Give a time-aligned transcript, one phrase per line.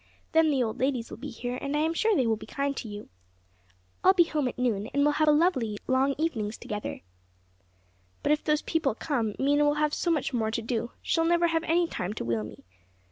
[0.31, 2.75] Then the old ladies will be here, and I am sure they will be kind
[2.75, 3.07] to you.
[4.03, 7.01] I'll be home at noon, and we'll have lovely long evenings together."
[8.23, 11.45] "But if those people come, Mena will have so much more to do, she'll never
[11.49, 12.63] have any time to wheel me.